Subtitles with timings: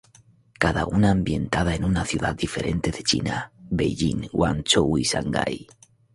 [0.57, 5.67] Cada una ambientada en una ciudad diferente de China: Beijing, Guangzhou y Shanghai.